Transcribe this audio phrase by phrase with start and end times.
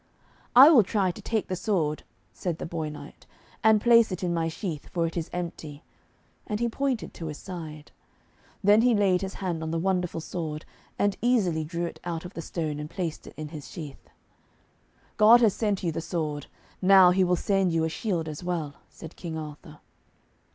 [0.55, 2.01] 'I will try to take the sword,'
[2.33, 3.27] said the boy knight,
[3.63, 5.83] 'and place it in my sheath, for it is empty,'
[6.47, 7.91] and he pointed to his side.
[8.63, 10.65] Then he laid his hand on the wonderful sword,
[10.97, 14.09] and easily drew it out of the stone, and placed it in his sheath.
[15.17, 16.47] 'God has sent you the sword,
[16.81, 19.81] now He will send you a shield as well,' said King Arthur.